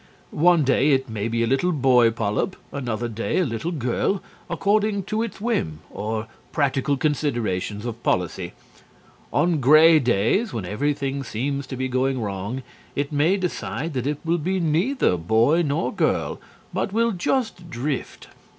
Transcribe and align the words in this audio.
One 0.31 0.63
day 0.63 0.93
it 0.93 1.09
may 1.11 1.27
be 1.27 1.43
a 1.43 1.45
little 1.45 1.71
boy 1.71 2.09
polyp, 2.09 2.55
another 2.71 3.07
day 3.07 3.37
a 3.37 3.45
little 3.45 3.69
girl, 3.69 4.23
according 4.49 5.03
to 5.03 5.21
its 5.21 5.39
whim 5.39 5.81
or 5.91 6.25
practical 6.51 6.97
considerations 6.97 7.85
of 7.85 8.01
policy. 8.01 8.53
On 9.31 9.59
gray 9.61 9.99
days, 9.99 10.53
when 10.53 10.65
everything 10.65 11.23
seems 11.23 11.67
to 11.67 11.77
be 11.77 11.87
going 11.87 12.19
wrong, 12.19 12.63
it 12.95 13.11
may 13.11 13.37
decide 13.37 13.93
that 13.93 14.07
it 14.07 14.17
will 14.25 14.39
be 14.39 14.59
neither 14.59 15.17
boy 15.17 15.61
nor 15.63 15.93
girl 15.93 16.41
but 16.73 16.91
will 16.91 17.11
just 17.11 17.69
drift. 17.69 18.27